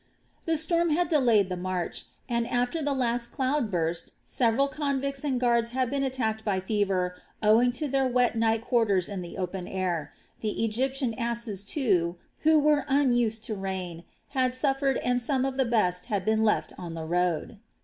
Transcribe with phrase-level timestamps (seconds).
[0.45, 5.39] The storm had delayed the march and, after the last cloud burst, several convicts and
[5.39, 9.67] guards had been attacked by fever owing to their wet night quarters in the open
[9.67, 10.11] air.
[10.39, 15.65] The Egyptian asses, too, who were unused to rain, had suffered and some of the
[15.65, 17.59] best had been left on the road.